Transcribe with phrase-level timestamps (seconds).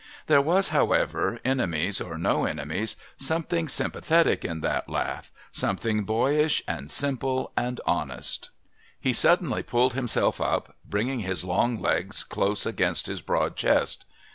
[0.25, 6.89] There was, however, enemies or no enemies, something sympathetic in that laugh, something boyish and
[6.89, 8.49] simple and honest.
[8.99, 14.05] He suddenly pulled himself up, bringing his long legs close against his broad chest.